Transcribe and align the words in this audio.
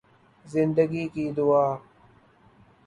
زندگی 0.45 1.03
کی 1.13 1.25
دعا 1.31 1.65